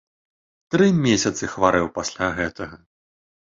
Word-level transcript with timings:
Тры 0.75 0.87
месяцы 1.07 1.49
хварэў 1.53 1.91
пасля 1.99 2.27
гэтага. 2.41 2.81